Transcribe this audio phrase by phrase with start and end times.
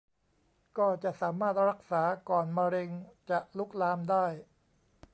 [0.77, 2.89] ก็จะสามารถรักษาก่อนมะเร็ง
[3.29, 4.25] จะลุกลามได้